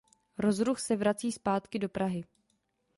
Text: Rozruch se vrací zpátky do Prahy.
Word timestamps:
Rozruch 0.37 0.79
se 0.79 0.95
vrací 0.95 1.31
zpátky 1.31 1.79
do 1.79 1.89
Prahy. 1.89 2.23